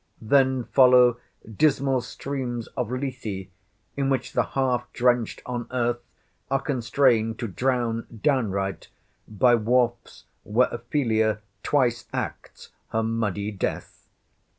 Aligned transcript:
Then 0.23 0.63
follow 0.63 1.19
dismal 1.47 2.01
streams 2.01 2.65
of 2.75 2.89
Lethe, 2.91 3.49
in 3.95 4.09
which 4.09 4.33
the 4.33 4.41
half 4.57 4.91
drenched 4.93 5.43
on 5.45 5.67
earth 5.69 6.01
are 6.49 6.59
constrained 6.59 7.37
to 7.37 7.47
drown 7.47 8.07
downright, 8.23 8.87
by 9.27 9.53
wharfs 9.53 10.23
where 10.41 10.69
Ophelia 10.71 11.41
twice 11.61 12.07
acts 12.13 12.69
her 12.89 13.03
muddy 13.03 13.51
death. 13.51 14.07